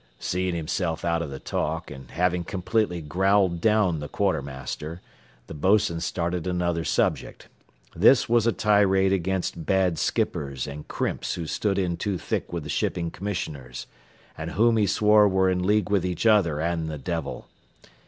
[0.17, 4.99] Seeing himself out of the talk, and having completely growled down the quartermaster,
[5.45, 7.47] the bos'n started another subject.
[7.95, 12.63] This was a tirade against bad skippers and crimps who stood in too thick with
[12.63, 13.85] the shipping commissioners,
[14.35, 17.47] and whom he swore were in league with each other and the devil.